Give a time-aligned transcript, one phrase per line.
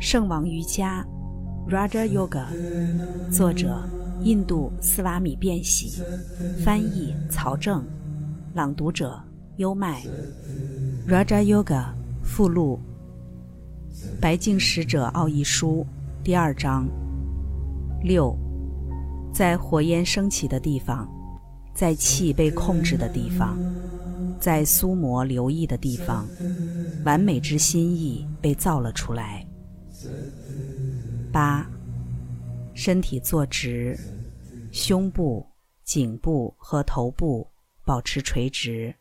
[0.00, 1.06] 圣王瑜伽
[1.68, 2.46] （Raja Yoga），
[3.30, 3.86] 作者
[4.22, 6.02] 印度斯瓦米·便喜，
[6.64, 7.84] 翻译曹正，
[8.54, 9.22] 朗读者
[9.58, 10.02] 优麦。
[11.06, 11.84] Raja Yoga
[12.22, 12.80] 附录，
[14.20, 15.86] 《白净使者奥义书》
[16.24, 16.88] 第二章。
[18.02, 18.34] 六，
[19.34, 21.06] 在火焰升起的地方，
[21.74, 23.58] 在气被控制的地方，
[24.40, 26.26] 在苏摩留意的地方，
[27.04, 29.46] 完美之心意被造了出来。
[31.32, 31.64] 八，
[32.74, 33.96] 身体坐直，
[34.72, 35.48] 胸部、
[35.84, 37.48] 颈部和头部
[37.84, 38.94] 保持垂直，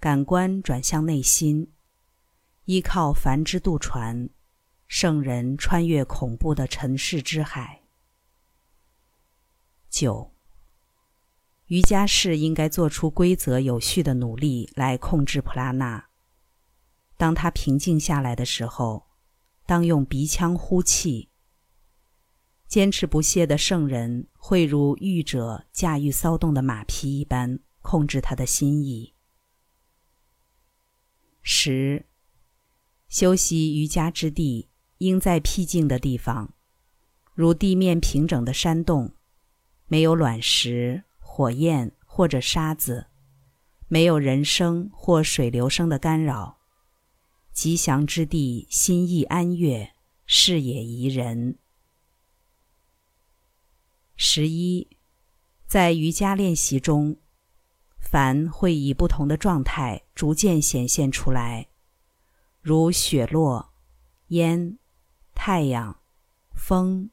[0.00, 1.70] 感官转向内心，
[2.64, 4.28] 依靠梵之渡船，
[4.88, 7.82] 圣人穿越恐怖的尘世之海。
[9.88, 10.32] 九，
[11.66, 16.08] 瑜伽士应该做出规则有序的努力来控制普拉纳。
[17.16, 19.09] 当他平静下来的时候。
[19.70, 21.28] 当用鼻腔呼气。
[22.66, 29.14] 坚持不懈的圣人会如御者驾驭骚动的马匹一般控制他的心意。
[31.40, 32.06] 十，
[33.08, 34.68] 修习瑜伽之地
[34.98, 36.52] 应在僻静的地方，
[37.32, 39.14] 如地面平整的山洞，
[39.86, 43.06] 没有卵石、火焰或者沙子，
[43.86, 46.59] 没有人声或水流声的干扰。
[47.60, 49.92] 吉祥之地，心意安悦，
[50.24, 51.58] 视野宜人。
[54.16, 54.88] 十一，
[55.66, 57.18] 在瑜伽练习中，
[57.98, 61.68] 凡会以不同的状态逐渐显现出来，
[62.62, 63.74] 如雪落、
[64.28, 64.78] 烟、
[65.34, 66.00] 太阳、
[66.54, 67.10] 风、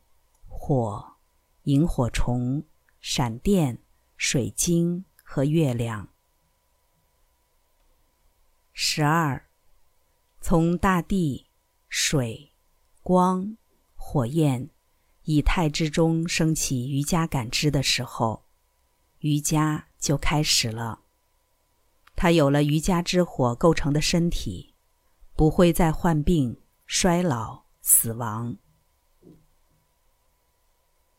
[0.47, 1.17] 火、
[1.63, 2.63] 萤火虫、
[3.01, 3.79] 闪电、
[4.15, 6.07] 水晶和月亮。
[8.71, 9.46] 十二。
[10.49, 11.47] 从大地、
[11.89, 12.53] 水、
[13.03, 13.57] 光、
[13.95, 14.69] 火焰、
[15.23, 18.45] 以太之中升起瑜伽感知的时候，
[19.19, 21.01] 瑜伽就开始了。
[22.15, 24.73] 他有了瑜伽之火构成的身体，
[25.35, 28.55] 不会再患病、衰老、死亡。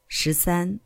[0.07, 0.81] 十三，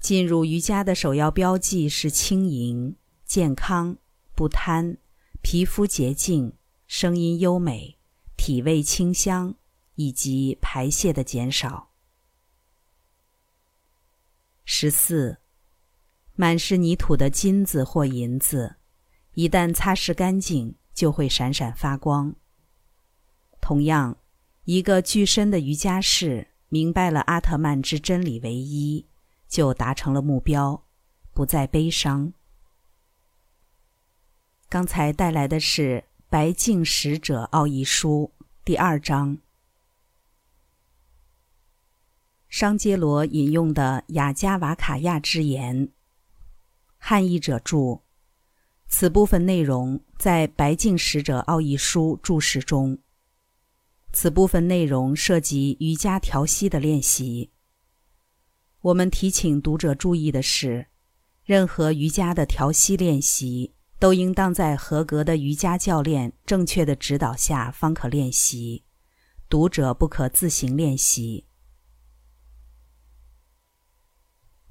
[0.00, 3.98] 进入瑜伽的首要标记是轻盈、健康、
[4.34, 4.96] 不贪、
[5.42, 6.54] 皮肤洁净。
[6.92, 7.96] 声音优美，
[8.36, 9.54] 体味清香，
[9.94, 11.92] 以及排泄的减少。
[14.64, 15.38] 十四，
[16.34, 18.74] 满是泥土的金子或银子，
[19.34, 22.34] 一旦擦拭干净，就会闪闪发光。
[23.60, 24.18] 同样，
[24.64, 29.06] 一个具身的瑜伽士明白了阿特曼之真理唯一，
[29.46, 30.84] 就达成了目标，
[31.32, 32.32] 不再悲伤。
[34.68, 36.02] 刚才带来的是。
[36.30, 38.30] 《白净使者奥义书》
[38.64, 39.38] 第二章，
[42.48, 45.88] 商杰罗引用的雅加瓦卡亚之言，
[46.98, 48.02] 汉译者注：
[48.86, 52.96] 此部分内容在《白净使者奥义书》注释中。
[54.12, 57.50] 此部分内容涉及瑜伽调息的练习。
[58.82, 60.86] 我们提醒读者注意的是，
[61.42, 63.74] 任何瑜伽的调息练习。
[64.00, 68.82] 都应当在合格的瑜伽教练正确的指导下方可练习，
[69.46, 71.44] 读者不可自行练习。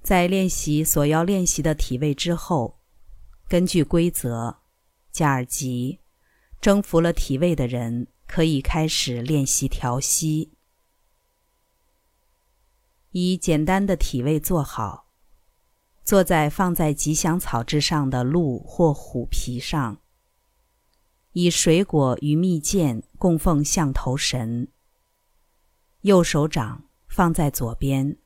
[0.02, 2.80] 在练习所要练习的体位之后，
[3.48, 4.58] 根据规则，
[5.12, 6.00] 加尔吉
[6.60, 10.54] 征服了体位的人可以开始练习调息，
[13.12, 15.09] 以简单的体位做好。
[16.10, 20.02] 坐在放在吉祥草之上的鹿或虎皮上，
[21.34, 24.70] 以水果与蜜饯供奉象头神。
[26.02, 28.18] 右手掌放在左边，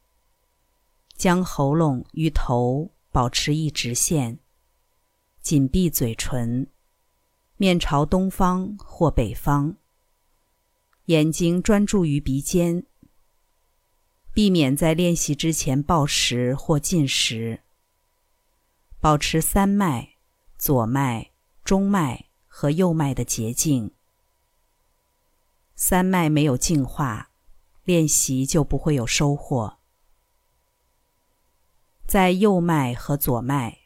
[1.17, 4.39] 将喉咙与头保持一直线，
[5.41, 6.65] 紧闭嘴唇，
[7.57, 9.75] 面朝东方或北方，
[11.07, 12.85] 眼睛专注于鼻尖，
[14.33, 17.62] 避免在练习之前暴食或进食。
[19.03, 20.13] 保持三脉、
[20.57, 21.31] 左脉、
[21.65, 23.91] 中脉和右脉的洁净。
[25.75, 27.31] 三脉没有净化，
[27.83, 29.79] 练习就不会有收获。
[32.07, 33.79] 在右脉和左脉、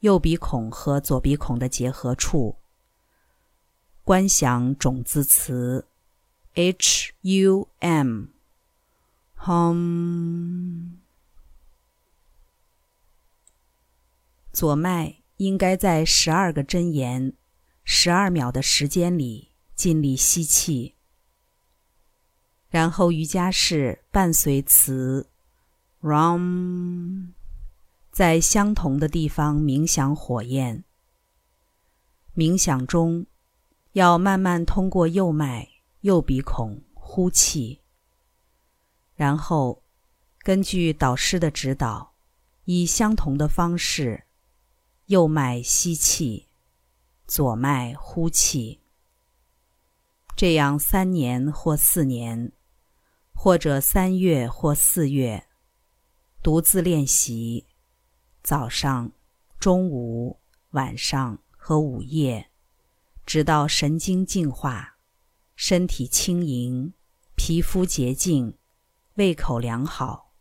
[0.00, 2.58] 右鼻孔和左鼻孔的结合处，
[4.04, 5.88] 观想种子词
[6.52, 8.42] H U M，Hum。
[14.52, 17.32] 左脉应该在十二个针言、
[17.84, 20.94] 十二秒的时间里尽力吸气。
[22.68, 25.28] 然后瑜伽式伴随词
[26.00, 27.32] “ram”，
[28.10, 30.84] 在相同的地方冥想火焰。
[32.34, 33.26] 冥想中，
[33.92, 35.68] 要慢慢通过右脉、
[36.00, 37.80] 右鼻孔呼气，
[39.14, 39.82] 然后
[40.38, 42.14] 根据导师的指导，
[42.64, 44.24] 以相同的方式，
[45.12, 46.48] 右脉吸气，
[47.26, 48.80] 左脉呼气。
[50.34, 52.52] 这样三年或四年。
[53.34, 55.48] 或者三月或四月，
[56.42, 57.66] 独自练习，
[58.42, 59.12] 早上、
[59.58, 62.50] 中午、晚上和午夜，
[63.26, 64.96] 直到神经净化，
[65.56, 66.94] 身体轻盈，
[67.34, 68.56] 皮肤洁净，
[69.14, 70.32] 胃口良好。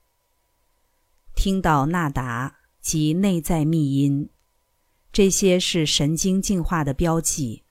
[1.35, 4.29] 听到纳达及内在密音，
[5.11, 7.63] 这些是神经进化的标记。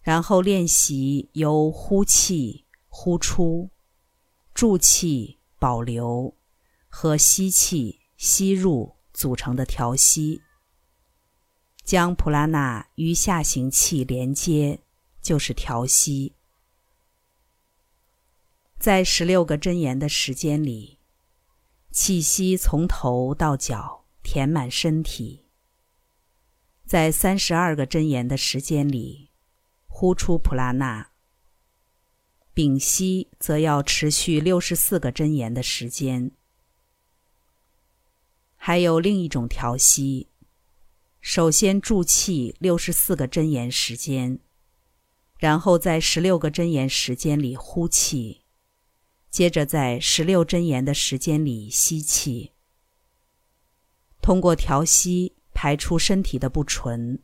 [0.00, 3.70] 然后练习由呼气、呼出。
[4.52, 6.36] 助气保留
[6.88, 10.42] 和吸气吸入组成的调息，
[11.82, 14.80] 将普拉纳与下行气连接，
[15.20, 16.36] 就是调息。
[18.78, 21.00] 在十六个真言的时间里，
[21.90, 25.43] 气息从头到脚填满身体；
[26.94, 29.32] 在三十二个真言的时间里，
[29.88, 31.10] 呼出普拉纳。
[32.52, 36.30] 屏息则要持续六十四个真言的时间。
[38.54, 40.28] 还有另一种调息：
[41.20, 44.38] 首先注气六十四个真言时间，
[45.40, 48.42] 然后在十六个真言时间里呼气，
[49.30, 52.52] 接着在十六真言的时间里吸气。
[54.22, 57.18] 通过调息排出身体的不纯，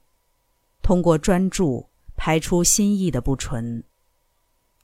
[0.81, 3.83] 通过专注排出心意的不纯。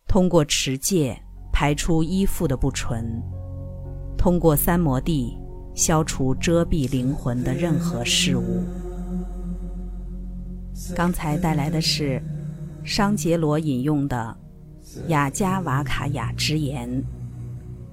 [0.06, 1.20] 通过持戒
[1.52, 3.22] 排出依附的不纯，
[4.19, 5.37] 通过三摩地
[5.75, 8.62] 消除遮蔽灵魂的任何事物。
[10.94, 12.22] 刚才带来的是
[12.84, 14.37] 商杰罗引用的
[15.08, 17.02] 雅加瓦卡雅之言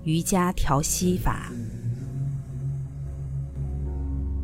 [0.04, 1.52] 瑜伽调息法。